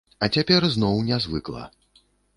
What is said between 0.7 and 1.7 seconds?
зноў нязвыкла.